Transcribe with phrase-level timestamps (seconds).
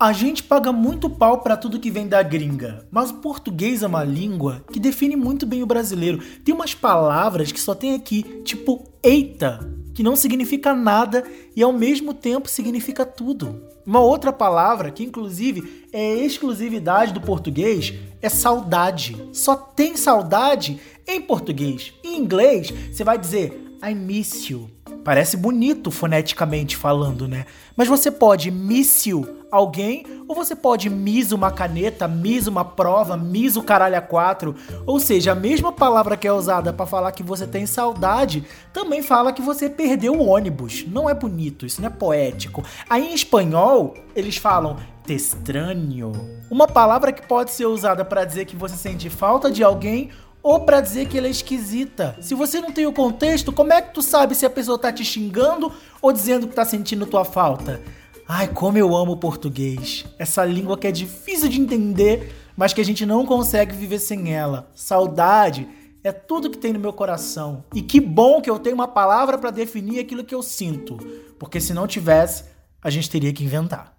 [0.00, 3.86] A gente paga muito pau para tudo que vem da gringa, mas o português é
[3.86, 6.22] uma língua que define muito bem o brasileiro.
[6.42, 9.60] Tem umas palavras que só tem aqui, tipo eita,
[9.92, 11.22] que não significa nada
[11.54, 13.62] e ao mesmo tempo significa tudo.
[13.84, 17.92] Uma outra palavra que inclusive é exclusividade do português
[18.22, 19.14] é saudade.
[19.34, 21.92] Só tem saudade em português.
[22.02, 24.70] Em inglês, você vai dizer I miss you.
[25.10, 27.44] Parece bonito foneticamente falando, né?
[27.76, 28.48] Mas você pode
[29.04, 34.00] you alguém, ou você pode miss uma caneta, miss uma prova, miss o caralho a
[34.00, 34.54] quatro.
[34.86, 39.02] Ou seja, a mesma palavra que é usada para falar que você tem saudade, também
[39.02, 40.84] fala que você perdeu o ônibus.
[40.86, 42.62] Não é bonito, isso não é poético.
[42.88, 46.12] Aí em espanhol, eles falam te estranho.
[46.48, 50.10] Uma palavra que pode ser usada para dizer que você sente falta de alguém
[50.42, 52.16] ou para dizer que ela é esquisita.
[52.20, 54.92] Se você não tem o contexto, como é que tu sabe se a pessoa tá
[54.92, 57.80] te xingando ou dizendo que tá sentindo tua falta?
[58.26, 60.04] Ai, como eu amo o português.
[60.18, 64.32] Essa língua que é difícil de entender, mas que a gente não consegue viver sem
[64.32, 64.70] ela.
[64.74, 65.68] Saudade
[66.02, 67.64] é tudo que tem no meu coração.
[67.74, 70.96] E que bom que eu tenho uma palavra para definir aquilo que eu sinto,
[71.38, 72.44] porque se não tivesse,
[72.82, 73.96] a gente teria que inventar.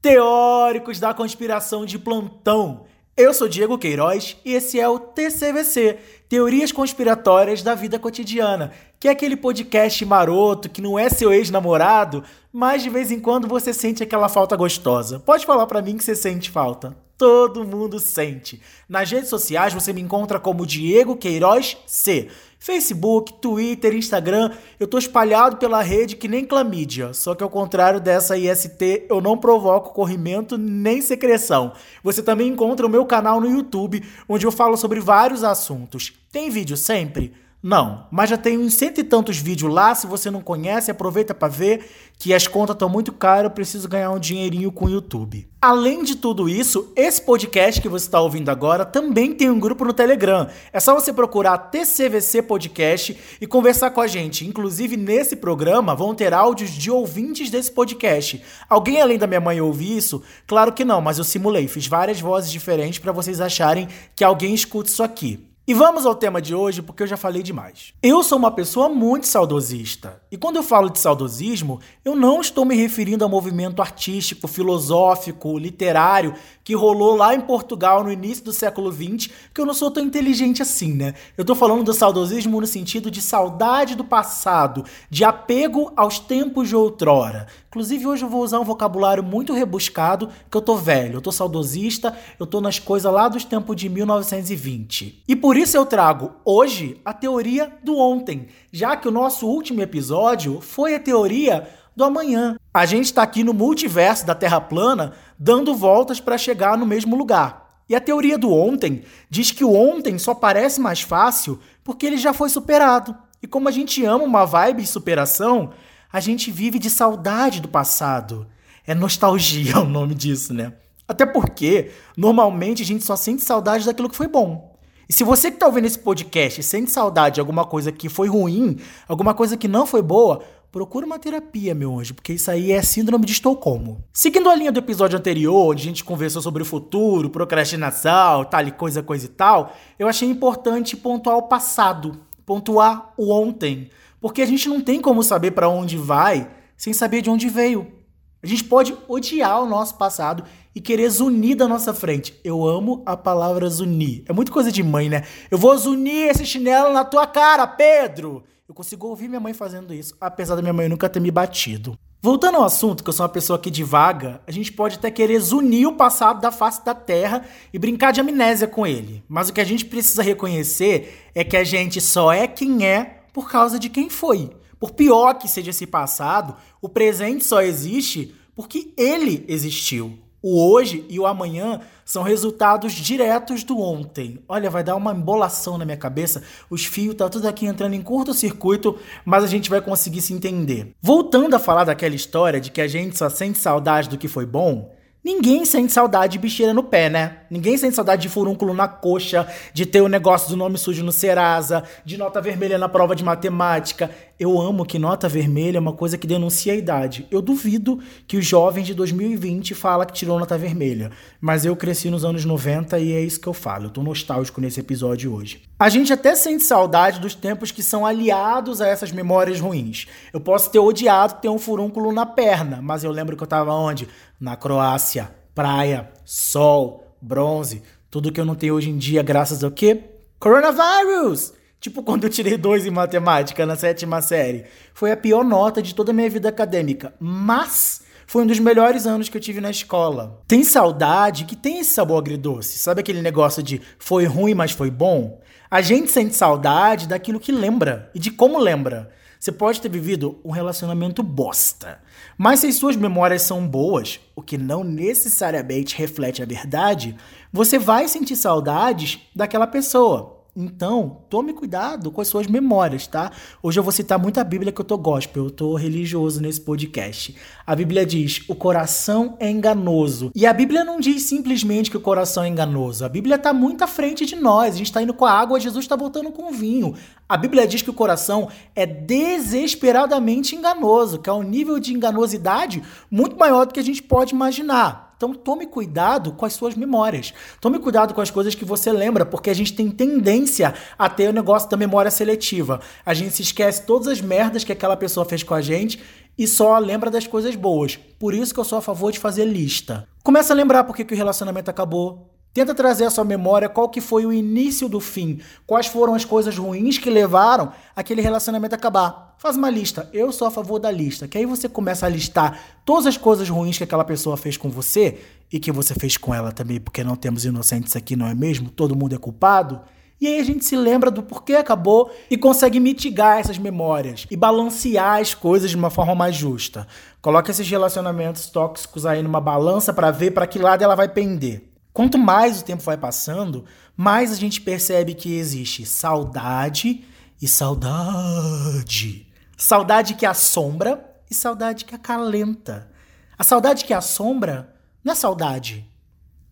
[0.00, 2.84] Teóricos da conspiração de plantão.
[3.18, 9.08] Eu sou Diego Queiroz e esse é o TCVC, Teorias Conspiratórias da Vida Cotidiana, que
[9.08, 13.74] é aquele podcast maroto que não é seu ex-namorado, mas de vez em quando você
[13.74, 15.18] sente aquela falta gostosa.
[15.18, 16.96] Pode falar para mim que você sente falta.
[17.16, 18.62] Todo mundo sente.
[18.88, 22.28] Nas redes sociais você me encontra como Diego Queiroz C.
[22.58, 27.12] Facebook, Twitter, Instagram, eu tô espalhado pela rede que nem clamídia.
[27.14, 31.72] Só que ao contrário dessa IST, eu não provoco corrimento nem secreção.
[32.02, 36.12] Você também encontra o meu canal no YouTube, onde eu falo sobre vários assuntos.
[36.32, 37.32] Tem vídeo sempre?
[37.60, 39.92] Não, mas já tem uns cento e tantos vídeos lá.
[39.92, 43.44] Se você não conhece, aproveita para ver que as contas estão muito caras.
[43.44, 45.48] Eu preciso ganhar um dinheirinho com o YouTube.
[45.60, 49.84] Além de tudo isso, esse podcast que você está ouvindo agora também tem um grupo
[49.84, 50.46] no Telegram.
[50.72, 54.46] É só você procurar TCVC Podcast e conversar com a gente.
[54.46, 58.40] Inclusive, nesse programa vão ter áudios de ouvintes desse podcast.
[58.68, 60.22] Alguém além da minha mãe ouve isso?
[60.46, 61.66] Claro que não, mas eu simulei.
[61.66, 65.47] Fiz várias vozes diferentes para vocês acharem que alguém escuta isso aqui.
[65.68, 67.92] E vamos ao tema de hoje, porque eu já falei demais.
[68.02, 70.18] Eu sou uma pessoa muito saudosista.
[70.32, 75.58] E quando eu falo de saudosismo, eu não estou me referindo ao movimento artístico, filosófico,
[75.58, 76.34] literário
[76.64, 80.02] que rolou lá em Portugal no início do século XX, que eu não sou tão
[80.04, 81.14] inteligente assim, né?
[81.36, 86.68] Eu tô falando do saudosismo no sentido de saudade do passado, de apego aos tempos
[86.68, 87.46] de outrora.
[87.68, 91.30] Inclusive, hoje eu vou usar um vocabulário muito rebuscado, que eu tô velho, eu tô
[91.30, 95.22] saudosista, eu tô nas coisas lá dos tempos de 1920.
[95.28, 99.82] E por isso eu trago hoje a teoria do ontem, já que o nosso último
[99.82, 102.56] episódio foi a teoria do amanhã.
[102.72, 107.16] A gente está aqui no multiverso da Terra plana, dando voltas para chegar no mesmo
[107.16, 107.82] lugar.
[107.86, 112.16] E a teoria do ontem diz que o ontem só parece mais fácil porque ele
[112.16, 113.14] já foi superado.
[113.42, 115.70] E como a gente ama uma vibe de superação,
[116.12, 118.46] a gente vive de saudade do passado.
[118.86, 120.72] É nostalgia o nome disso, né?
[121.06, 124.76] Até porque, normalmente, a gente só sente saudade daquilo que foi bom.
[125.08, 128.28] E se você que está ouvindo esse podcast sente saudade de alguma coisa que foi
[128.28, 128.76] ruim,
[129.08, 132.82] alguma coisa que não foi boa, procura uma terapia, meu anjo, porque isso aí é
[132.82, 134.04] síndrome de Estocolmo.
[134.12, 138.66] Seguindo a linha do episódio anterior, onde a gente conversou sobre o futuro, procrastinação, tal
[138.66, 143.88] e coisa, coisa e tal, eu achei importante pontuar o passado, pontuar o ontem,
[144.20, 147.98] porque a gente não tem como saber para onde vai sem saber de onde veio.
[148.42, 152.38] A gente pode odiar o nosso passado e querer zunir da nossa frente.
[152.44, 154.22] Eu amo a palavra zunir.
[154.28, 155.24] É muito coisa de mãe, né?
[155.50, 158.44] Eu vou zunir esse chinelo na tua cara, Pedro!
[158.68, 161.98] Eu consigo ouvir minha mãe fazendo isso, apesar da minha mãe nunca ter me batido.
[162.20, 165.40] Voltando ao assunto, que eu sou uma pessoa que divaga, a gente pode até querer
[165.40, 169.24] zunir o passado da face da Terra e brincar de amnésia com ele.
[169.28, 173.17] Mas o que a gente precisa reconhecer é que a gente só é quem é
[173.32, 174.50] por causa de quem foi.
[174.78, 180.18] Por pior que seja esse passado, o presente só existe porque ele existiu.
[180.40, 184.38] O hoje e o amanhã são resultados diretos do ontem.
[184.48, 186.44] Olha, vai dar uma embolação na minha cabeça.
[186.70, 190.94] Os fios tá tudo aqui entrando em curto-circuito, mas a gente vai conseguir se entender.
[191.02, 194.46] Voltando a falar daquela história de que a gente só sente saudade do que foi
[194.46, 194.94] bom,
[195.28, 197.40] Ninguém sente saudade de bicheira no pé, né?
[197.50, 201.12] Ninguém sente saudade de furúnculo na coxa, de ter o negócio do nome sujo no
[201.12, 204.10] Serasa, de nota vermelha na prova de matemática.
[204.38, 207.26] Eu amo que nota vermelha é uma coisa que denuncia a idade.
[207.28, 211.10] Eu duvido que os jovens de 2020 falam que tirou nota vermelha.
[211.40, 213.86] Mas eu cresci nos anos 90 e é isso que eu falo.
[213.86, 215.62] Eu tô nostálgico nesse episódio hoje.
[215.76, 220.06] A gente até sente saudade dos tempos que são aliados a essas memórias ruins.
[220.32, 223.74] Eu posso ter odiado ter um furúnculo na perna, mas eu lembro que eu tava
[223.74, 224.06] onde?
[224.38, 225.34] Na Croácia.
[225.52, 230.00] Praia, sol, bronze, tudo que eu não tenho hoje em dia graças ao quê?
[230.38, 231.57] Coronavirus!
[231.80, 234.64] Tipo quando eu tirei dois em matemática na sétima série.
[234.92, 237.14] Foi a pior nota de toda a minha vida acadêmica.
[237.20, 240.42] Mas foi um dos melhores anos que eu tive na escola.
[240.46, 242.78] Tem saudade que tem esse sabor agridoce.
[242.78, 245.40] Sabe aquele negócio de foi ruim, mas foi bom?
[245.70, 249.10] A gente sente saudade daquilo que lembra e de como lembra.
[249.38, 252.00] Você pode ter vivido um relacionamento bosta,
[252.36, 257.16] mas se as suas memórias são boas, o que não necessariamente reflete a verdade,
[257.52, 260.37] você vai sentir saudades daquela pessoa.
[260.60, 263.30] Então, tome cuidado com as suas memórias, tá?
[263.62, 266.60] Hoje eu vou citar muito a Bíblia que eu tô gospel, eu tô religioso nesse
[266.60, 267.36] podcast.
[267.64, 270.32] A Bíblia diz: "O coração é enganoso".
[270.34, 273.04] E a Bíblia não diz simplesmente que o coração é enganoso.
[273.04, 274.74] A Bíblia tá muito à frente de nós.
[274.74, 276.92] A gente tá indo com a água, Jesus está voltando com o vinho.
[277.28, 282.82] A Bíblia diz que o coração é desesperadamente enganoso, que é um nível de enganosidade
[283.08, 285.07] muito maior do que a gente pode imaginar.
[285.18, 287.34] Então tome cuidado com as suas memórias.
[287.60, 291.28] Tome cuidado com as coisas que você lembra, porque a gente tem tendência a ter
[291.28, 292.80] o negócio da memória seletiva.
[293.04, 296.00] A gente se esquece todas as merdas que aquela pessoa fez com a gente
[296.38, 297.96] e só lembra das coisas boas.
[297.96, 300.06] Por isso que eu sou a favor de fazer lista.
[300.22, 302.37] Começa a lembrar por que, o relacionamento acabou.
[302.58, 306.24] Tenta trazer à sua memória qual que foi o início do fim, quais foram as
[306.24, 309.36] coisas ruins que levaram aquele relacionamento a acabar.
[309.38, 310.10] Faz uma lista.
[310.12, 311.28] Eu sou a favor da lista.
[311.28, 314.68] Que aí você começa a listar todas as coisas ruins que aquela pessoa fez com
[314.68, 315.20] você
[315.52, 318.70] e que você fez com ela também, porque não temos inocentes aqui, não é mesmo?
[318.70, 319.80] Todo mundo é culpado.
[320.20, 324.36] E aí a gente se lembra do porquê acabou e consegue mitigar essas memórias e
[324.36, 326.88] balancear as coisas de uma forma mais justa.
[327.22, 331.67] Coloca esses relacionamentos tóxicos aí numa balança para ver para que lado ela vai pender.
[331.98, 333.64] Quanto mais o tempo vai passando,
[333.96, 337.04] mais a gente percebe que existe saudade
[337.42, 339.26] e saudade.
[339.56, 342.88] Saudade que assombra e saudade que acalenta.
[343.36, 344.72] A saudade que assombra
[345.02, 345.90] não é saudade,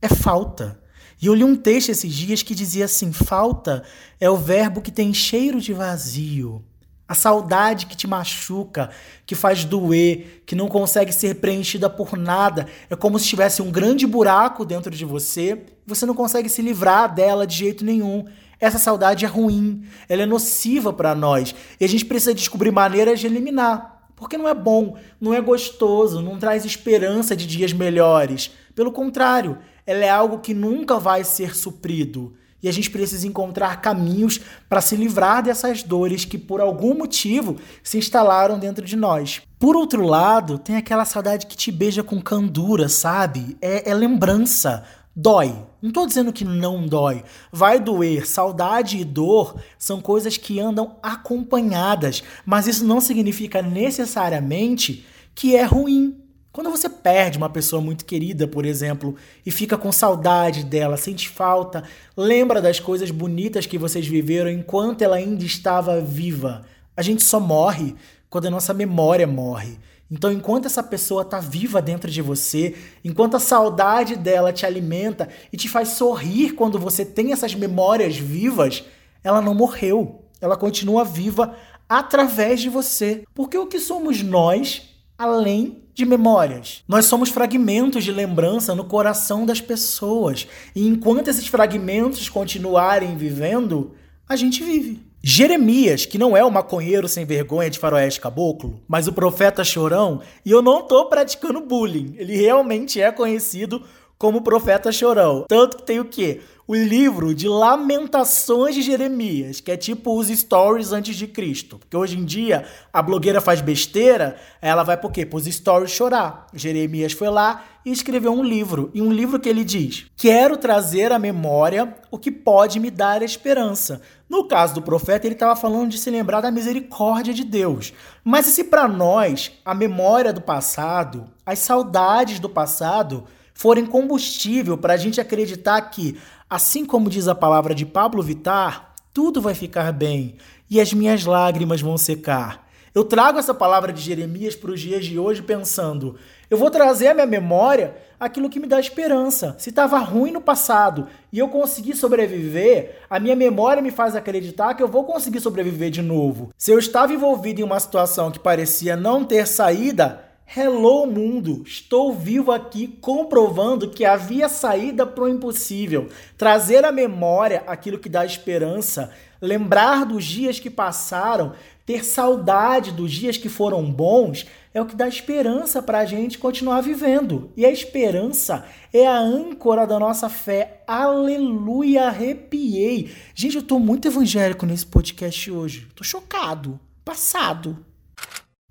[0.03, 0.81] é falta.
[1.23, 3.85] E eu li um texto esses dias que dizia assim: falta
[4.21, 6.65] é o verbo que tem cheiro de vazio.
[7.09, 8.91] A saudade que te machuca,
[9.25, 12.67] que faz doer, que não consegue ser preenchida por nada.
[12.91, 17.15] É como se tivesse um grande buraco dentro de você você não consegue se livrar
[17.15, 18.25] dela de jeito nenhum.
[18.59, 23.21] Essa saudade é ruim, ela é nociva para nós e a gente precisa descobrir maneiras
[23.21, 24.11] de eliminar.
[24.17, 28.51] Porque não é bom, não é gostoso, não traz esperança de dias melhores.
[28.75, 32.35] Pelo contrário, ela é algo que nunca vai ser suprido.
[32.63, 37.57] E a gente precisa encontrar caminhos para se livrar dessas dores que, por algum motivo,
[37.83, 39.43] se instalaram dentro de nós.
[39.59, 43.57] Por outro lado, tem aquela saudade que te beija com candura, sabe?
[43.61, 44.85] É, é lembrança.
[45.15, 45.55] Dói.
[45.81, 47.25] Não estou dizendo que não dói.
[47.51, 48.27] Vai doer.
[48.27, 55.63] Saudade e dor são coisas que andam acompanhadas, mas isso não significa necessariamente que é
[55.65, 56.26] ruim.
[56.57, 59.15] Quando você perde uma pessoa muito querida, por exemplo,
[59.45, 61.85] e fica com saudade dela, sente falta,
[62.17, 66.65] lembra das coisas bonitas que vocês viveram enquanto ela ainda estava viva.
[66.97, 67.95] A gente só morre
[68.31, 69.79] quando a nossa memória morre.
[70.11, 72.75] Então, enquanto essa pessoa está viva dentro de você,
[73.05, 78.17] enquanto a saudade dela te alimenta e te faz sorrir quando você tem essas memórias
[78.17, 78.83] vivas,
[79.23, 80.23] ela não morreu.
[80.41, 81.55] Ela continua viva
[81.87, 83.25] através de você.
[83.35, 86.83] Porque o que somos nós, além de memórias?
[86.87, 90.47] Nós somos fragmentos de lembrança no coração das pessoas.
[90.75, 93.95] E enquanto esses fragmentos continuarem vivendo,
[94.29, 95.01] a gente vive.
[95.23, 100.21] Jeremias, que não é o maconheiro sem vergonha de faroeste caboclo, mas o profeta chorão,
[100.45, 103.83] e eu não tô praticando bullying, ele realmente é conhecido
[104.19, 105.45] como profeta chorão.
[105.49, 106.41] Tanto que tem o quê?
[106.69, 111.79] O livro de Lamentações de Jeremias, que é tipo os stories antes de Cristo.
[111.79, 115.25] Porque hoje em dia a blogueira faz besteira, ela vai por quê?
[115.25, 116.49] Para os stories chorar.
[116.53, 118.91] Jeremias foi lá e escreveu um livro.
[118.93, 123.23] E um livro que ele diz: Quero trazer à memória o que pode me dar
[123.23, 124.03] esperança.
[124.29, 127.93] No caso do profeta, ele estava falando de se lembrar da misericórdia de Deus.
[128.25, 133.25] Mas e se para nós a memória do passado, as saudades do passado,
[133.57, 138.95] forem combustível para a gente acreditar que Assim como diz a palavra de Pablo Vitar,
[139.13, 140.37] tudo vai ficar bem
[140.71, 142.69] e as minhas lágrimas vão secar.
[142.95, 146.17] Eu trago essa palavra de Jeremias para os dias de hoje pensando:
[146.49, 149.57] eu vou trazer à minha memória aquilo que me dá esperança.
[149.59, 154.75] Se estava ruim no passado e eu consegui sobreviver, a minha memória me faz acreditar
[154.75, 156.53] que eu vou conseguir sobreviver de novo.
[156.57, 162.15] Se eu estava envolvido em uma situação que parecia não ter saída, Hello mundo, estou
[162.15, 166.09] vivo aqui comprovando que havia saída para o impossível.
[166.39, 169.11] Trazer à memória aquilo que dá esperança,
[169.43, 171.53] lembrar dos dias que passaram,
[171.85, 176.39] ter saudade dos dias que foram bons, é o que dá esperança para a gente
[176.39, 177.51] continuar vivendo.
[177.57, 180.83] E a esperança é a âncora da nossa fé.
[180.87, 183.13] Aleluia, arrepiei.
[183.35, 185.89] Gente, eu estou muito evangélico nesse podcast hoje.
[185.95, 187.85] Tô chocado, passado.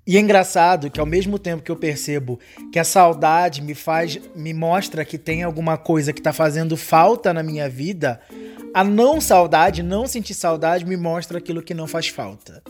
[0.06, 2.38] E é engraçado que ao mesmo tempo que eu percebo
[2.70, 7.34] que a saudade me faz, me mostra que tem alguma coisa que tá fazendo falta
[7.34, 8.20] na minha vida,
[8.72, 12.62] a não saudade, não sentir saudade me mostra aquilo que não faz falta.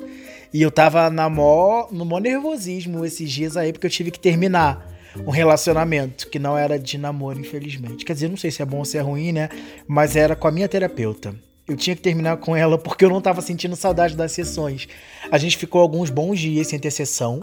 [0.50, 4.20] E eu tava na mó, no mó nervosismo esses dias aí porque eu tive que
[4.20, 8.04] terminar um relacionamento que não era de namoro, infelizmente.
[8.04, 9.50] Quer dizer, não sei se é bom ou se é ruim, né?
[9.86, 11.34] Mas era com a minha terapeuta
[11.68, 14.88] eu tinha que terminar com ela porque eu não tava sentindo saudade das sessões.
[15.30, 17.40] A gente ficou alguns bons dias sem ter sessão,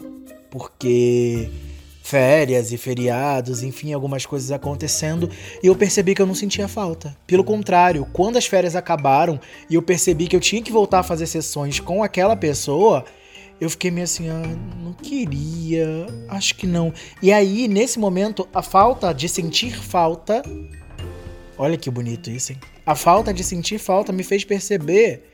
[0.50, 1.50] porque
[2.04, 5.30] férias e feriados, enfim, algumas coisas acontecendo,
[5.64, 7.16] e eu percebi que eu não sentia falta.
[7.26, 9.40] Pelo contrário, quando as férias acabaram
[9.70, 13.06] e eu percebi que eu tinha que voltar a fazer sessões com aquela pessoa,
[13.60, 14.44] eu fiquei meio assim, ah,
[14.84, 16.94] não queria, acho que não.
[17.22, 20.44] E aí, nesse momento, a falta de sentir falta.
[21.58, 22.60] Olha que bonito isso, hein?
[22.86, 25.32] a falta de sentir falta me fez perceber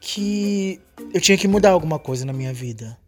[0.00, 0.80] que
[1.14, 2.98] eu tinha que mudar alguma coisa na minha vida.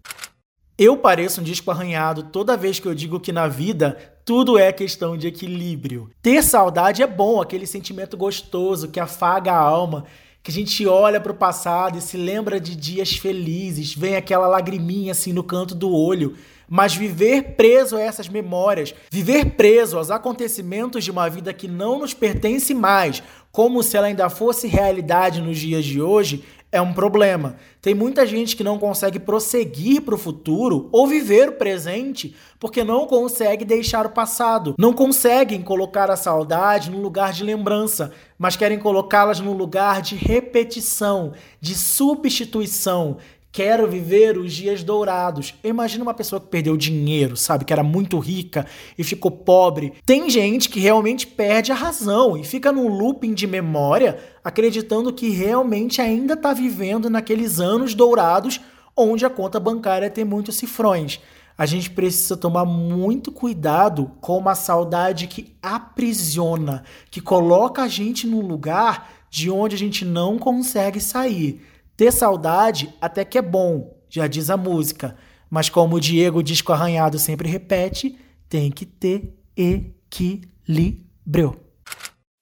[0.79, 4.73] Eu pareço um disco arranhado toda vez que eu digo que na vida tudo é
[4.73, 6.11] questão de equilíbrio.
[6.23, 10.05] Ter saudade é bom, aquele sentimento gostoso que afaga a alma,
[10.43, 14.47] que a gente olha para o passado e se lembra de dias felizes, vem aquela
[14.47, 16.37] lagriminha assim no canto do olho.
[16.69, 21.99] Mas viver preso a essas memórias, viver preso aos acontecimentos de uma vida que não
[21.99, 26.45] nos pertence mais, como se ela ainda fosse realidade nos dias de hoje,
[26.75, 27.55] é um problema.
[27.81, 32.83] Tem muita gente que não consegue prosseguir para o futuro ou viver o presente porque
[32.83, 34.75] não consegue deixar o passado.
[34.77, 40.17] Não conseguem colocar a saudade no lugar de lembrança, mas querem colocá-las no lugar de
[40.17, 43.19] repetição, de substituição,
[43.55, 45.55] Quero viver os dias dourados.
[45.63, 47.65] Imagina uma pessoa que perdeu dinheiro, sabe?
[47.65, 48.67] Que era muito rica
[48.99, 49.93] e ficou pobre.
[50.05, 55.29] Tem gente que realmente perde a razão e fica num looping de memória, acreditando que
[55.29, 58.61] realmente ainda está vivendo naqueles anos dourados
[58.97, 61.21] onde a conta bancária tem muitos cifrões.
[61.57, 68.27] A gente precisa tomar muito cuidado com uma saudade que aprisiona, que coloca a gente
[68.27, 71.65] num lugar de onde a gente não consegue sair.
[71.97, 75.17] Ter saudade até que é bom, já diz a música,
[75.49, 81.61] mas como o Diego Disco Arranhado sempre repete, tem que ter equilíbrio.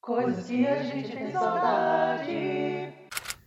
[0.00, 2.92] Coisas que a gente tem saudade.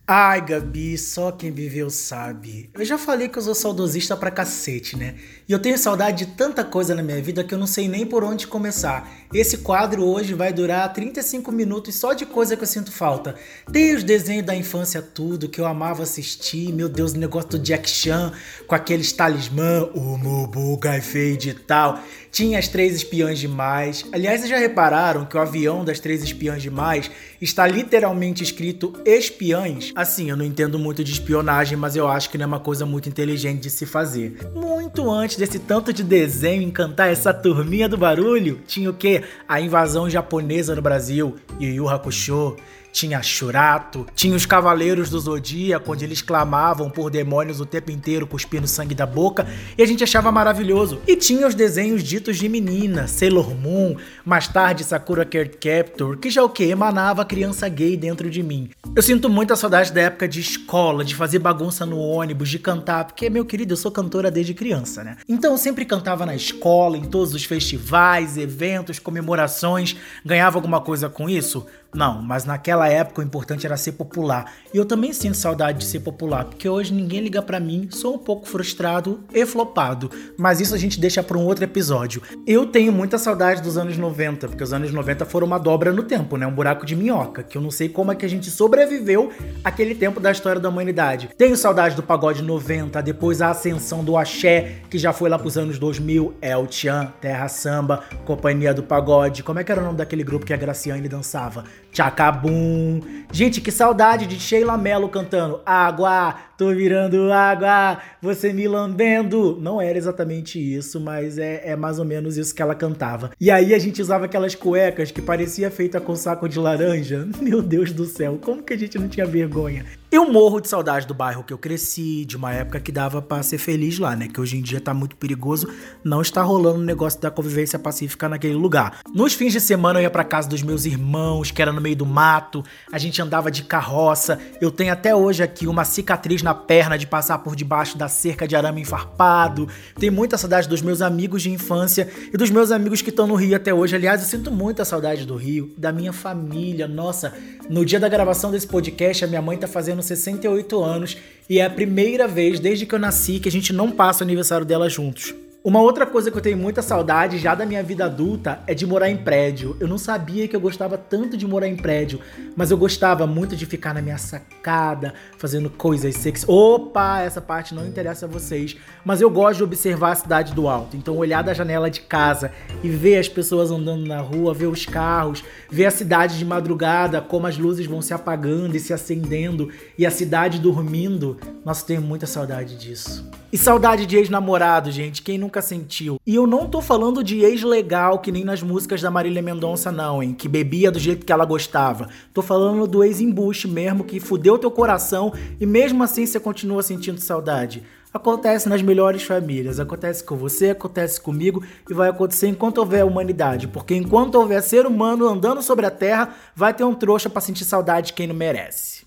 [0.08, 2.70] Ai, Gabi, só quem viveu sabe.
[2.72, 5.16] Eu já falei que eu sou saudosista pra cacete, né?
[5.48, 8.06] E eu tenho saudade de tanta coisa na minha vida que eu não sei nem
[8.06, 9.10] por onde começar.
[9.34, 13.34] Esse quadro hoje vai durar 35 minutos só de coisa que eu sinto falta.
[13.72, 17.58] Tem os desenhos da infância tudo que eu amava assistir, meu Deus, o negócio do
[17.58, 18.32] Jack Chan
[18.66, 22.00] com aqueles talismã, o Mubu Fade e tal.
[22.30, 24.04] Tinha as três espiãs demais.
[24.12, 29.92] Aliás, vocês já repararam que o avião das três espiãs demais está literalmente escrito espiãs?
[29.96, 32.84] Assim, eu não entendo muito de espionagem, mas eu acho que não é uma coisa
[32.84, 34.36] muito inteligente de se fazer.
[34.54, 39.15] Muito antes desse tanto de desenho encantar essa turminha do barulho, tinha o quê?
[39.48, 42.56] A invasão japonesa no Brasil, Yu Yu Hakusho,
[42.96, 48.26] tinha Shurato, tinha os Cavaleiros do Zodíaco, onde eles clamavam por demônios o tempo inteiro,
[48.26, 50.98] cuspindo sangue da boca, e a gente achava maravilhoso.
[51.06, 56.30] E tinha os desenhos ditos de menina, Sailor Moon, mais tarde Sakura Card Captor, que
[56.30, 58.70] já o que emanava criança gay dentro de mim.
[58.94, 63.04] Eu sinto muita saudade da época de escola, de fazer bagunça no ônibus, de cantar,
[63.04, 65.18] porque, meu querido, eu sou cantora desde criança, né?
[65.28, 71.10] Então eu sempre cantava na escola, em todos os festivais, eventos, comemorações, ganhava alguma coisa
[71.10, 71.66] com isso?
[71.96, 74.52] Não, mas naquela época o importante era ser popular.
[74.72, 78.16] E eu também sinto saudade de ser popular, porque hoje ninguém liga para mim, sou
[78.16, 80.10] um pouco frustrado e flopado.
[80.36, 82.20] Mas isso a gente deixa para um outro episódio.
[82.46, 86.02] Eu tenho muita saudade dos anos 90, porque os anos 90 foram uma dobra no
[86.02, 86.46] tempo, né?
[86.46, 89.32] Um buraco de minhoca, que eu não sei como é que a gente sobreviveu
[89.64, 91.30] aquele tempo da história da humanidade.
[91.38, 95.56] Tenho saudade do pagode 90, depois a ascensão do axé, que já foi lá pros
[95.56, 99.42] anos 2000, El Chan, Terra Samba, Companhia do Pagode.
[99.42, 101.64] Como é que era o nome daquele grupo que a Graciane dançava?
[101.96, 103.00] Tchacabum.
[103.32, 109.58] Gente, que saudade de Sheila Mello cantando Água, tô virando água, você me lambendo.
[109.62, 113.30] Não era exatamente isso, mas é, é mais ou menos isso que ela cantava.
[113.40, 117.26] E aí a gente usava aquelas cuecas que parecia feita com saco de laranja.
[117.40, 119.86] Meu Deus do céu, como que a gente não tinha vergonha?
[120.08, 123.42] Eu morro de saudade do bairro que eu cresci, de uma época que dava para
[123.42, 124.28] ser feliz lá, né?
[124.28, 125.68] Que hoje em dia tá muito perigoso,
[126.04, 129.00] não está rolando o negócio da convivência pacífica naquele lugar.
[129.12, 131.96] Nos fins de semana eu ia para casa dos meus irmãos, que era no meio
[131.96, 134.38] do mato, a gente andava de carroça.
[134.60, 138.46] Eu tenho até hoje aqui uma cicatriz na perna de passar por debaixo da cerca
[138.46, 139.68] de arame enfarpado.
[139.98, 143.34] Tenho muita saudade dos meus amigos de infância e dos meus amigos que estão no
[143.34, 143.96] Rio até hoje.
[143.96, 146.86] Aliás, eu sinto muita saudade do Rio, da minha família.
[146.86, 147.34] Nossa,
[147.68, 151.16] no dia da gravação desse podcast, a minha mãe tá fazendo 68 anos
[151.48, 154.26] e é a primeira vez desde que eu nasci que a gente não passa o
[154.26, 155.34] aniversário dela juntos.
[155.66, 158.86] Uma outra coisa que eu tenho muita saudade já da minha vida adulta é de
[158.86, 159.76] morar em prédio.
[159.80, 162.20] Eu não sabia que eu gostava tanto de morar em prédio,
[162.54, 166.44] mas eu gostava muito de ficar na minha sacada, fazendo coisas sexy.
[166.46, 170.68] Opa, essa parte não interessa a vocês, mas eu gosto de observar a cidade do
[170.68, 170.96] alto.
[170.96, 174.86] Então, olhar da janela de casa e ver as pessoas andando na rua, ver os
[174.86, 179.68] carros, ver a cidade de madrugada, como as luzes vão se apagando e se acendendo
[179.98, 181.36] e a cidade dormindo.
[181.64, 183.28] Nossa, tenho muita saudade disso.
[183.52, 186.18] E saudade de ex-namorado, gente, quem nunca sentiu?
[186.26, 189.90] E eu não tô falando de ex legal, que nem nas músicas da Marília Mendonça,
[189.92, 190.34] não, hein?
[190.34, 192.08] Que bebia do jeito que ela gostava.
[192.32, 197.20] Tô falando do ex-embuste mesmo, que fudeu teu coração e mesmo assim você continua sentindo
[197.20, 197.82] saudade.
[198.16, 203.68] Acontece nas melhores famílias, acontece com você, acontece comigo e vai acontecer enquanto houver humanidade,
[203.68, 207.64] porque enquanto houver ser humano andando sobre a terra, vai ter um trouxa para sentir
[207.64, 209.04] saudade de quem não merece.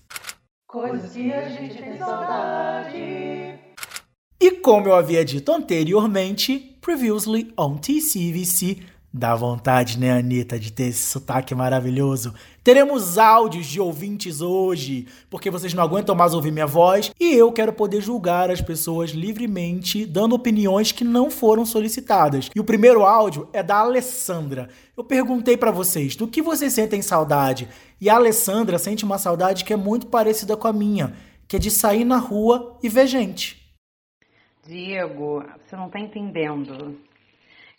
[0.68, 3.49] Coisas que a gente tem saudade.
[4.42, 8.78] E como eu havia dito anteriormente, previously on TCVC,
[9.12, 12.32] dá vontade, né, Anitta, de ter esse sotaque maravilhoso.
[12.64, 17.52] Teremos áudios de ouvintes hoje, porque vocês não aguentam mais ouvir minha voz e eu
[17.52, 22.48] quero poder julgar as pessoas livremente, dando opiniões que não foram solicitadas.
[22.56, 24.70] E o primeiro áudio é da Alessandra.
[24.96, 27.68] Eu perguntei para vocês do que vocês sentem saudade,
[28.00, 31.12] e a Alessandra sente uma saudade que é muito parecida com a minha,
[31.46, 33.59] que é de sair na rua e ver gente.
[34.70, 36.96] Diego, você não está entendendo.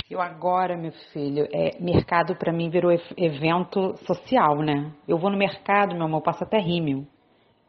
[0.09, 4.91] Eu agora, meu filho, é, mercado para mim virou evento social, né?
[5.07, 7.07] Eu vou no mercado, meu amor, passo até rímel.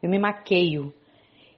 [0.01, 0.93] Eu me maqueio.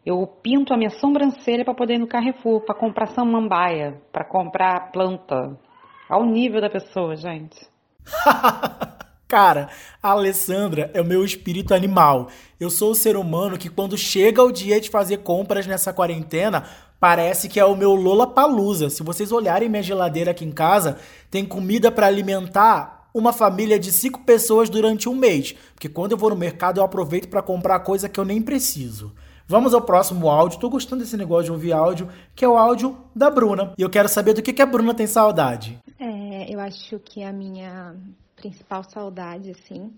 [0.06, 4.92] Eu pinto a minha sobrancelha para poder ir no Carrefour, para comprar samambaia, para comprar
[4.92, 5.60] planta.
[6.08, 7.68] Ao nível da pessoa, gente.
[9.28, 9.70] Cara,
[10.04, 12.30] a Alessandra é o meu espírito animal.
[12.60, 16.64] Eu sou o ser humano que, quando chega o dia de fazer compras nessa quarentena,
[17.00, 18.90] Parece que é o meu Lola Palusa.
[18.90, 20.98] Se vocês olharem minha geladeira aqui em casa,
[21.30, 25.56] tem comida para alimentar uma família de cinco pessoas durante um mês.
[25.74, 29.14] Porque quando eu vou no mercado, eu aproveito para comprar coisa que eu nem preciso.
[29.48, 30.60] Vamos ao próximo áudio.
[30.60, 33.74] Tô gostando desse negócio de ouvir áudio, que é o áudio da Bruna.
[33.78, 35.80] E eu quero saber do que, que a Bruna tem saudade.
[36.00, 37.96] É, eu acho que a minha
[38.36, 39.94] principal saudade, assim,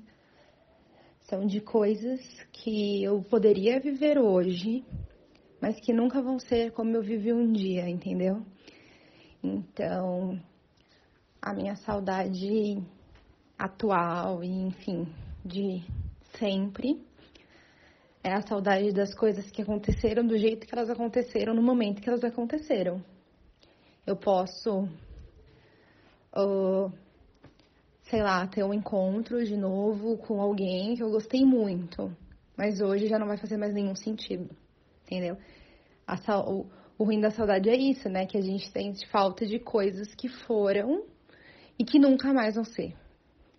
[1.22, 2.20] são de coisas
[2.52, 4.84] que eu poderia viver hoje,
[5.62, 8.46] mas que nunca vão ser como eu vivi um dia, entendeu?
[9.44, 10.40] Então,
[11.42, 12.78] a minha saudade
[13.58, 15.08] atual e, enfim,
[15.44, 15.84] de
[16.38, 17.02] sempre
[18.24, 22.10] é a saudade das coisas que aconteceram do jeito que elas aconteceram, no momento que
[22.10, 23.02] elas aconteceram.
[24.06, 24.88] Eu posso,
[26.36, 26.92] uh,
[28.04, 32.16] sei lá, ter um encontro de novo com alguém que eu gostei muito,
[32.56, 34.50] mas hoje já não vai fazer mais nenhum sentido
[35.08, 35.38] entendeu?
[36.06, 36.68] A, o,
[36.98, 38.26] o ruim da saudade é isso, né?
[38.26, 41.04] Que a gente sente falta de coisas que foram
[41.80, 42.94] e que nunca mais vão ser.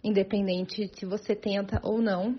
[0.05, 2.39] Independente se você tenta ou não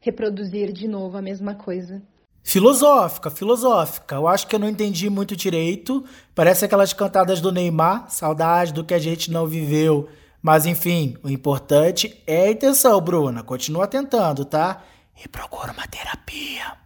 [0.00, 2.02] reproduzir de novo a mesma coisa.
[2.42, 4.14] Filosófica, filosófica.
[4.14, 6.04] Eu acho que eu não entendi muito direito.
[6.34, 10.08] Parece aquelas cantadas do Neymar, saudade do que a gente não viveu.
[10.42, 13.42] Mas enfim, o importante é a intenção, Bruna.
[13.42, 14.82] Continua tentando, tá?
[15.22, 16.80] E procura uma terapia.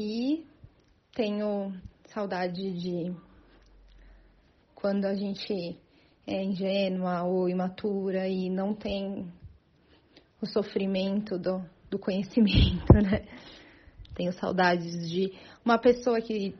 [0.00, 0.46] E
[1.12, 1.74] tenho
[2.14, 3.12] saudade de
[4.72, 5.76] quando a gente
[6.24, 9.28] é ingênua ou imatura e não tem
[10.40, 13.26] o sofrimento do, do conhecimento, né?
[14.14, 15.32] Tenho saudades de
[15.64, 16.54] uma pessoa que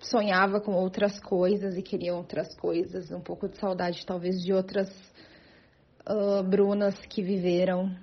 [0.00, 4.90] sonhava com outras coisas e queria outras coisas, um pouco de saudade talvez de outras
[6.00, 7.96] uh, Brunas que viveram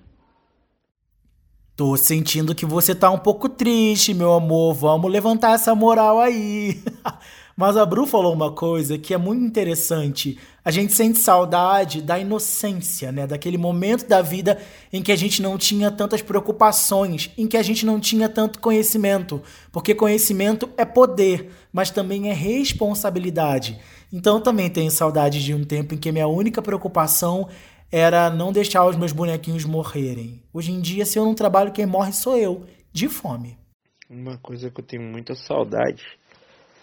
[1.79, 4.73] Tô sentindo que você tá um pouco triste, meu amor.
[4.73, 6.83] Vamos levantar essa moral aí.
[7.55, 10.37] Mas a Bru falou uma coisa que é muito interessante.
[10.63, 13.25] A gente sente saudade da inocência, né?
[13.25, 14.59] Daquele momento da vida
[14.91, 18.59] em que a gente não tinha tantas preocupações, em que a gente não tinha tanto
[18.59, 19.41] conhecimento.
[19.71, 23.79] Porque conhecimento é poder, mas também é responsabilidade.
[24.11, 27.47] Então também tenho saudade de um tempo em que minha única preocupação
[27.91, 30.43] era não deixar os meus bonequinhos morrerem.
[30.53, 33.57] Hoje em dia, se eu não trabalho, quem morre sou eu, de fome.
[34.09, 36.03] Uma coisa que eu tenho muita saudade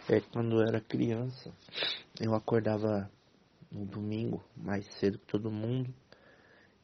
[0.09, 1.53] é quando eu era criança.
[2.21, 3.11] Eu acordava
[3.71, 5.92] no domingo mais cedo que todo mundo.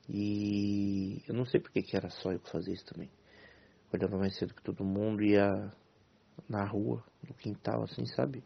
[0.08, 3.10] E eu não sei porque que era só eu que fazia isso também.
[3.88, 5.72] Acordava mais cedo que todo mundo, ia
[6.48, 8.42] na rua, no quintal, assim, sabe?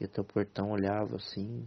[0.00, 1.66] Ia até o portão, olhava assim.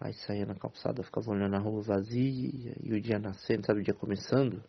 [0.00, 3.80] Aí saía na calçada, ficava olhando a rua vazia e o dia nascendo, sabe?
[3.80, 4.62] O dia começando.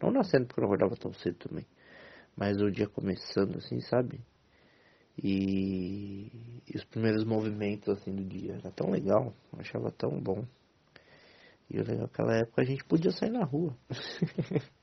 [0.00, 1.66] Não nascendo porque eu não acordava tão cedo também.
[2.34, 4.24] Mas o dia começando, assim, sabe?
[5.22, 8.54] E, e, os primeiros movimentos assim do dia.
[8.54, 10.44] Era tão legal, eu achava tão bom.
[11.68, 13.76] E o legal naquela época a gente podia sair na rua.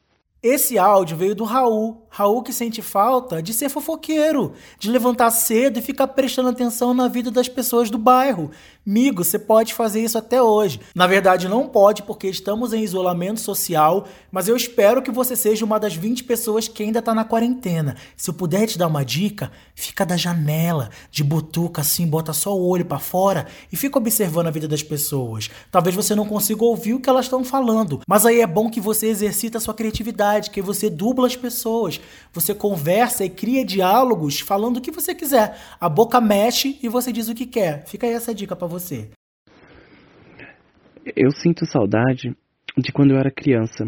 [0.48, 2.06] Esse áudio veio do Raul.
[2.08, 7.08] Raul que sente falta de ser fofoqueiro, de levantar cedo e ficar prestando atenção na
[7.08, 8.52] vida das pessoas do bairro.
[8.86, 10.80] Migo, você pode fazer isso até hoje.
[10.94, 15.66] Na verdade, não pode porque estamos em isolamento social, mas eu espero que você seja
[15.66, 17.98] uma das 20 pessoas que ainda está na quarentena.
[18.16, 22.56] Se eu puder te dar uma dica, fica da janela, de butuca assim, bota só
[22.56, 25.50] o olho para fora e fica observando a vida das pessoas.
[25.72, 28.80] Talvez você não consiga ouvir o que elas estão falando, mas aí é bom que
[28.80, 32.00] você exercita a sua criatividade que você dubla as pessoas.
[32.34, 35.58] Você conversa e cria diálogos falando o que você quiser.
[35.80, 37.86] A boca mexe e você diz o que quer.
[37.86, 39.10] Fica aí essa dica para você.
[41.16, 42.36] Eu sinto saudade
[42.78, 43.86] de quando eu era criança.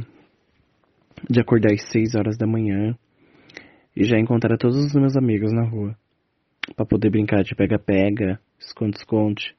[1.30, 2.96] De acordar às 6 horas da manhã
[3.96, 5.96] e já encontrar todos os meus amigos na rua.
[6.76, 9.56] para poder brincar de pega-pega, esconde-esconde,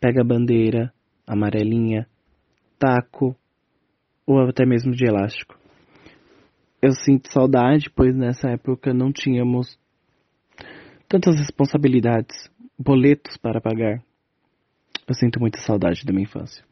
[0.00, 0.92] pega-bandeira,
[1.26, 2.06] amarelinha,
[2.78, 3.36] taco
[4.26, 5.58] ou até mesmo de elástico.
[6.82, 9.78] Eu sinto saudade, pois nessa época não tínhamos
[11.08, 14.02] tantas responsabilidades, boletos para pagar.
[15.06, 16.64] Eu sinto muita saudade da minha infância.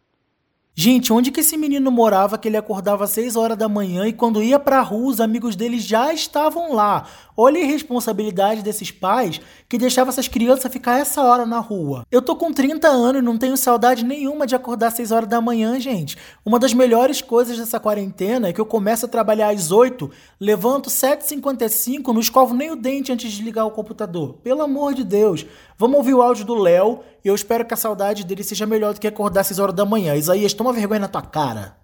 [0.83, 4.15] Gente, onde que esse menino morava que ele acordava às 6 horas da manhã e
[4.15, 7.07] quando ia pra rua os amigos dele já estavam lá?
[7.37, 12.07] Olha a irresponsabilidade desses pais que deixavam essas crianças ficar essa hora na rua.
[12.11, 15.29] Eu tô com 30 anos e não tenho saudade nenhuma de acordar às 6 horas
[15.29, 16.17] da manhã, gente.
[16.47, 20.89] Uma das melhores coisas dessa quarentena é que eu começo a trabalhar às 8, levanto
[20.89, 24.39] 7h55, não escovo nem o dente antes de ligar o computador.
[24.43, 25.45] Pelo amor de Deus.
[25.77, 28.95] Vamos ouvir o áudio do Léo e eu espero que a saudade dele seja melhor
[28.95, 30.15] do que acordar às 6 horas da manhã.
[30.15, 31.77] Isaías, toma vergonha na tua cara.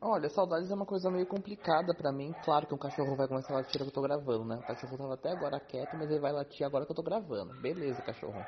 [0.00, 2.32] Olha, saudades é uma coisa meio complicada para mim.
[2.44, 4.56] Claro que um cachorro vai começar a latir que eu tô gravando, né?
[4.56, 7.52] O cachorro tava até agora quieto, mas ele vai latir agora que eu tô gravando.
[7.60, 8.44] Beleza, cachorro.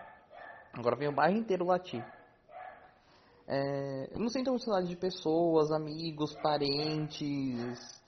[0.72, 2.04] Agora vem o bairro inteiro latir.
[3.48, 7.98] É, eu não sinto muita saudade de pessoas, amigos, parentes.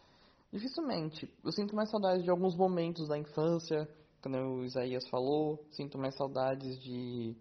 [0.52, 1.32] Dificilmente.
[1.44, 3.88] Eu sinto mais saudade de alguns momentos da infância,
[4.20, 5.64] quando o Isaías falou.
[5.70, 7.35] Sinto mais saudades de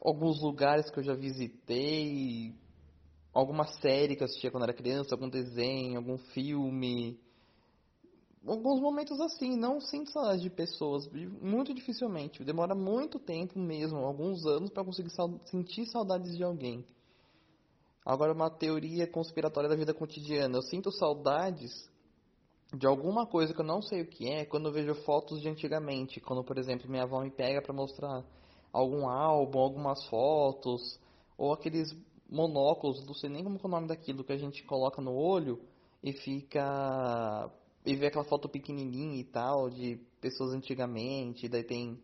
[0.00, 2.54] alguns lugares que eu já visitei,
[3.32, 7.18] alguma série que eu assistia quando era criança, algum desenho, algum filme.
[8.46, 11.08] Alguns momentos assim, não sinto saudade de pessoas,
[11.40, 12.44] muito dificilmente.
[12.44, 15.10] Demora muito tempo mesmo, alguns anos, para conseguir
[15.46, 16.84] sentir saudades de alguém.
[18.04, 20.58] Agora, uma teoria conspiratória da vida cotidiana.
[20.58, 21.88] Eu sinto saudades
[22.76, 25.48] de alguma coisa que eu não sei o que é quando eu vejo fotos de
[25.48, 26.20] antigamente.
[26.20, 28.24] Quando, por exemplo, minha avó me pega para mostrar
[28.72, 30.98] algum álbum, algumas fotos,
[31.38, 31.88] ou aqueles
[32.28, 35.60] monóculos, não sei nem como é o nome daquilo que a gente coloca no olho
[36.02, 37.50] e fica
[37.86, 42.00] e vê aquela foto pequenininha e tal de pessoas antigamente, daí tem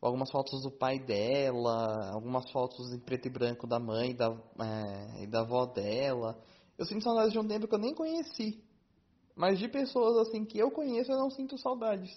[0.00, 5.24] algumas fotos do pai dela, algumas fotos em preto e branco da mãe da, é,
[5.24, 6.38] e da avó dela.
[6.78, 8.62] Eu sinto saudades de um tempo que eu nem conheci.
[9.36, 12.16] Mas de pessoas assim que eu conheço, eu não sinto saudades.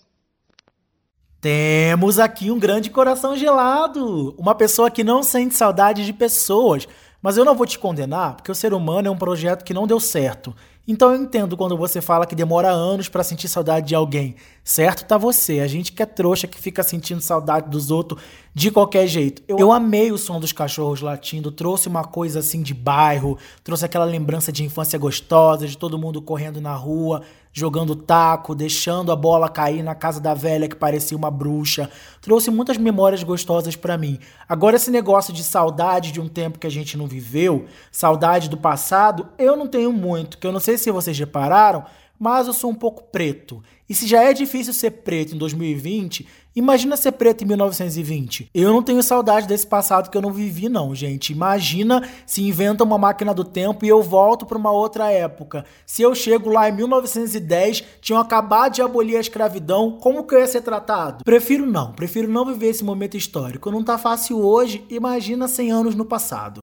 [1.41, 4.33] Temos aqui um grande coração gelado.
[4.37, 6.87] Uma pessoa que não sente saudade de pessoas.
[7.21, 9.85] Mas eu não vou te condenar, porque o ser humano é um projeto que não
[9.85, 10.55] deu certo.
[10.87, 14.35] Então eu entendo quando você fala que demora anos para sentir saudade de alguém.
[14.69, 18.21] Certo tá você, a gente que é trouxa que fica sentindo saudade dos outros
[18.53, 19.41] de qualquer jeito.
[19.47, 23.85] Eu, eu amei o som dos cachorros latindo, trouxe uma coisa assim de bairro, trouxe
[23.85, 29.15] aquela lembrança de infância gostosa, de todo mundo correndo na rua, jogando taco, deixando a
[29.15, 31.89] bola cair na casa da velha que parecia uma bruxa.
[32.21, 34.19] Trouxe muitas memórias gostosas para mim.
[34.47, 38.55] Agora esse negócio de saudade de um tempo que a gente não viveu, saudade do
[38.55, 41.85] passado, eu não tenho muito, que eu não sei se vocês repararam,
[42.19, 43.63] mas eu sou um pouco preto.
[43.89, 48.51] E se já é difícil ser preto em 2020, imagina ser preto em 1920.
[48.53, 51.33] Eu não tenho saudade desse passado que eu não vivi, não, gente.
[51.33, 55.65] Imagina se inventa uma máquina do tempo e eu volto para uma outra época.
[55.87, 60.39] Se eu chego lá em 1910, tinham acabado de abolir a escravidão, como que eu
[60.39, 61.23] ia ser tratado?
[61.23, 63.71] Prefiro não, prefiro não viver esse momento histórico.
[63.71, 66.59] Não tá fácil hoje, imagina 100 anos no passado.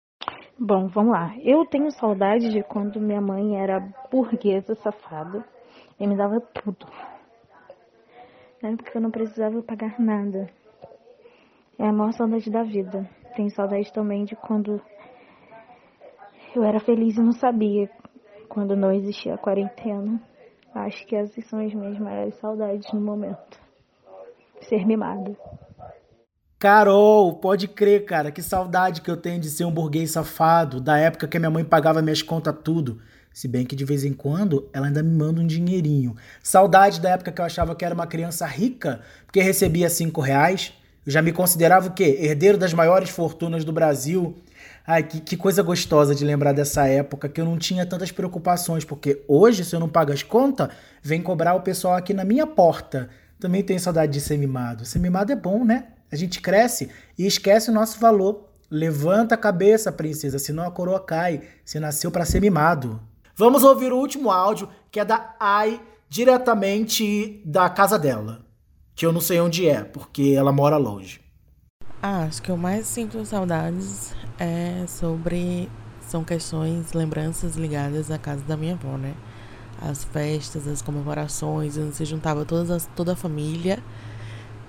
[0.60, 1.34] Bom, vamos lá.
[1.42, 3.80] Eu tenho saudade de quando minha mãe era
[4.12, 5.44] burguesa safada
[6.00, 6.86] e me dava tudo.
[8.64, 10.50] Na época que eu não precisava pagar nada.
[11.78, 13.08] É a maior saudade da vida.
[13.36, 14.82] Tenho saudade também de quando
[16.56, 17.90] eu era feliz e não sabia,
[18.48, 20.22] quando não existia a quarentena.
[20.74, 23.60] Acho que essas são as minhas maiores saudades no momento.
[24.62, 25.36] Ser mimado.
[26.58, 30.98] Carol, pode crer, cara, que saudade que eu tenho de ser um burguês safado, da
[30.98, 33.02] época que minha mãe pagava minhas contas tudo.
[33.34, 36.16] Se bem que de vez em quando ela ainda me manda um dinheirinho.
[36.42, 40.74] Saudade da época que eu achava que era uma criança rica, porque recebia cinco reais.
[41.06, 42.20] Eu já me considerava o quê?
[42.22, 44.36] Herdeiro das maiores fortunas do Brasil.
[44.86, 48.86] Ai, que, que coisa gostosa de lembrar dessa época, que eu não tinha tantas preocupações,
[48.86, 50.70] porque hoje, se eu não pago as contas,
[51.02, 53.10] vem cobrar o pessoal aqui na minha porta.
[53.40, 54.86] Também tenho saudade de ser mimado.
[54.86, 55.88] Ser mimado é bom, né?
[56.12, 58.50] A gente cresce e esquece o nosso valor.
[58.70, 61.42] Levanta a cabeça, princesa, senão a coroa cai.
[61.66, 63.02] Você nasceu para ser mimado.
[63.36, 68.46] Vamos ouvir o último áudio, que é da Ai, diretamente da casa dela.
[68.96, 71.20] Que eu não sei onde é, porque ela mora longe.
[72.02, 75.70] Ah, acho que eu mais sinto saudades é sobre.
[76.02, 79.16] São questões, lembranças ligadas à casa da minha avó, né?
[79.82, 83.82] As festas, as comemorações, onde se juntava todas as, toda a família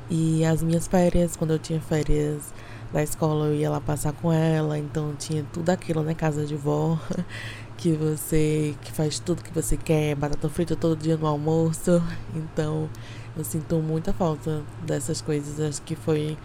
[0.09, 2.53] e as minhas férias, quando eu tinha férias
[2.92, 6.55] da escola, eu ia lá passar com ela, então tinha tudo aquilo, né, casa de
[6.55, 6.98] vó,
[7.76, 12.02] que você que faz tudo que você quer, batata frita todo dia no almoço.
[12.34, 12.88] Então,
[13.37, 16.37] eu sinto muita falta dessas coisas, acho que foi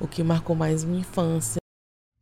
[0.00, 1.58] o que marcou mais minha infância.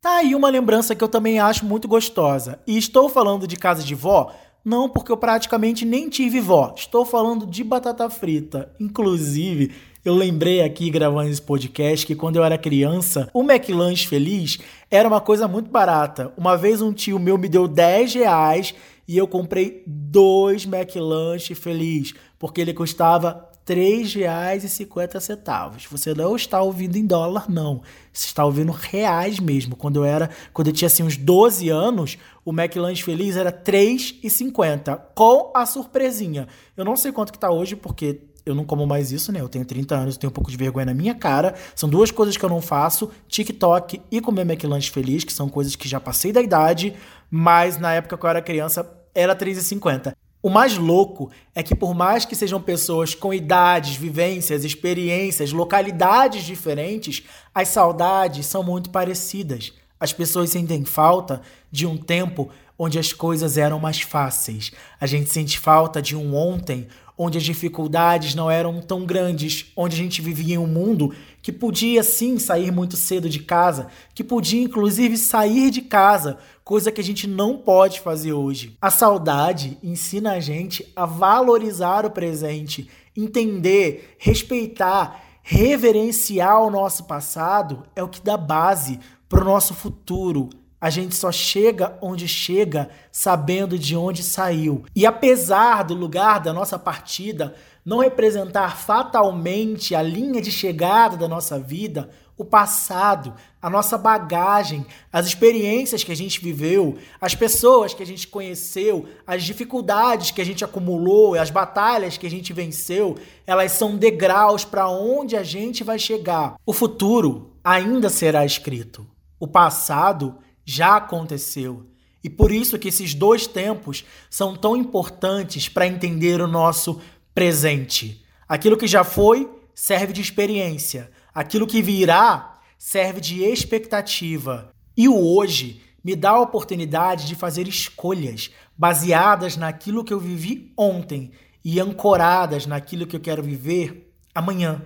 [0.00, 2.60] Tá aí uma lembrança que eu também acho muito gostosa.
[2.66, 4.32] E estou falando de casa de vó,
[4.64, 6.74] não porque eu praticamente nem tive vó.
[6.76, 8.72] Estou falando de batata frita.
[8.78, 9.74] Inclusive,
[10.08, 14.56] eu lembrei aqui gravando esse podcast que quando eu era criança, o McLanche Feliz
[14.88, 16.32] era uma coisa muito barata.
[16.36, 18.72] Uma vez um tio meu me deu 10 reais
[19.08, 25.88] e eu comprei dois McLanche Feliz, porque ele custava R$ 3,50.
[25.90, 27.82] Você não está ouvindo em dólar, não.
[28.12, 29.74] Você está ouvindo reais mesmo.
[29.74, 33.56] Quando eu era, quando eu tinha assim uns 12 anos, o McLanche Feliz era R$
[33.56, 36.46] 3,50, com a surpresinha.
[36.76, 39.40] Eu não sei quanto que tá hoje, porque eu não como mais isso, né?
[39.40, 41.54] Eu tenho 30 anos, tenho um pouco de vergonha na minha cara.
[41.74, 45.74] São duas coisas que eu não faço: TikTok e comer McLanche feliz, que são coisas
[45.74, 46.94] que já passei da idade,
[47.28, 50.14] mas na época que eu era criança era 3,50.
[50.40, 56.44] O mais louco é que, por mais que sejam pessoas com idades, vivências, experiências, localidades
[56.44, 59.72] diferentes, as saudades são muito parecidas.
[59.98, 61.40] As pessoas sentem falta
[61.72, 64.72] de um tempo onde as coisas eram mais fáceis.
[65.00, 69.94] A gente sente falta de um ontem onde as dificuldades não eram tão grandes, onde
[69.94, 74.22] a gente vivia em um mundo que podia sim sair muito cedo de casa, que
[74.22, 78.76] podia inclusive sair de casa, coisa que a gente não pode fazer hoje.
[78.82, 87.84] A saudade ensina a gente a valorizar o presente, entender, respeitar, reverenciar o nosso passado
[87.94, 90.50] é o que dá base para o nosso futuro.
[90.80, 94.84] A gente só chega onde chega sabendo de onde saiu.
[94.94, 101.28] E apesar do lugar da nossa partida não representar fatalmente a linha de chegada da
[101.28, 107.94] nossa vida, o passado, a nossa bagagem, as experiências que a gente viveu, as pessoas
[107.94, 112.52] que a gente conheceu, as dificuldades que a gente acumulou, as batalhas que a gente
[112.52, 116.56] venceu, elas são degraus para onde a gente vai chegar.
[116.66, 119.06] O futuro ainda será escrito.
[119.38, 120.36] O passado
[120.66, 121.86] já aconteceu.
[122.22, 127.00] E por isso que esses dois tempos são tão importantes para entender o nosso
[127.32, 128.24] presente.
[128.48, 134.70] Aquilo que já foi serve de experiência, aquilo que virá serve de expectativa.
[134.96, 140.72] E o hoje me dá a oportunidade de fazer escolhas baseadas naquilo que eu vivi
[140.76, 141.30] ontem
[141.64, 144.82] e ancoradas naquilo que eu quero viver amanhã.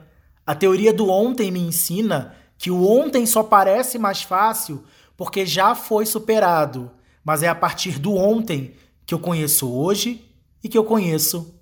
[0.47, 4.85] A teoria do ontem me ensina que o ontem só parece mais fácil
[5.21, 6.91] porque já foi superado,
[7.23, 8.73] mas é a partir do ontem
[9.05, 10.25] que eu conheço hoje
[10.65, 11.61] e que eu conheço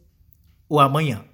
[0.69, 1.25] o amanhã.